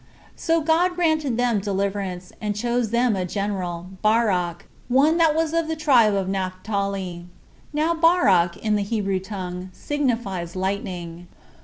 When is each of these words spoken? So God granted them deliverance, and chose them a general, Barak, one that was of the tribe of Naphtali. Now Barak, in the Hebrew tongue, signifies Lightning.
So 0.35 0.61
God 0.61 0.95
granted 0.95 1.37
them 1.37 1.59
deliverance, 1.59 2.33
and 2.41 2.55
chose 2.55 2.89
them 2.89 3.15
a 3.15 3.23
general, 3.23 3.85
Barak, 4.01 4.65
one 4.87 5.17
that 5.17 5.35
was 5.35 5.53
of 5.53 5.67
the 5.67 5.75
tribe 5.75 6.15
of 6.15 6.27
Naphtali. 6.27 7.25
Now 7.71 7.93
Barak, 7.93 8.57
in 8.57 8.73
the 8.75 8.81
Hebrew 8.81 9.19
tongue, 9.19 9.69
signifies 9.73 10.55
Lightning. 10.55 11.27